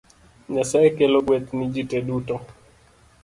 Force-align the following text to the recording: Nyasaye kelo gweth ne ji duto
Nyasaye 0.53 0.89
kelo 0.97 1.19
gweth 1.25 1.49
ne 1.55 1.65
ji 1.73 1.99
duto 2.07 2.35